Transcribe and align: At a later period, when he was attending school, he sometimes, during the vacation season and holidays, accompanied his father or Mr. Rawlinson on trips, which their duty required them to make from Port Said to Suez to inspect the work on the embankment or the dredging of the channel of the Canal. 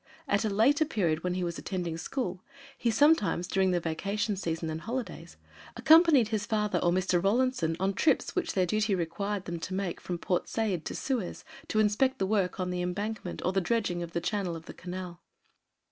At 0.27 0.43
a 0.43 0.49
later 0.49 0.83
period, 0.83 1.23
when 1.23 1.35
he 1.35 1.43
was 1.43 1.59
attending 1.59 1.95
school, 1.95 2.41
he 2.75 2.89
sometimes, 2.89 3.45
during 3.47 3.69
the 3.69 3.79
vacation 3.79 4.35
season 4.35 4.67
and 4.71 4.81
holidays, 4.81 5.37
accompanied 5.77 6.29
his 6.29 6.47
father 6.47 6.79
or 6.79 6.89
Mr. 6.91 7.23
Rawlinson 7.23 7.77
on 7.79 7.93
trips, 7.93 8.35
which 8.35 8.53
their 8.53 8.65
duty 8.65 8.95
required 8.95 9.45
them 9.45 9.59
to 9.59 9.75
make 9.75 10.01
from 10.01 10.17
Port 10.17 10.49
Said 10.49 10.85
to 10.85 10.95
Suez 10.95 11.45
to 11.67 11.77
inspect 11.79 12.17
the 12.17 12.25
work 12.25 12.59
on 12.59 12.71
the 12.71 12.81
embankment 12.81 13.43
or 13.45 13.53
the 13.53 13.61
dredging 13.61 14.01
of 14.01 14.13
the 14.13 14.21
channel 14.21 14.55
of 14.55 14.65
the 14.65 14.73
Canal. 14.73 15.21